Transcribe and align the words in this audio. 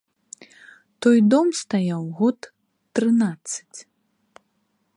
Той 1.05 1.17
дом 1.33 1.47
стаяў 1.61 2.03
год 2.21 2.39
трынаццаць. 2.97 3.79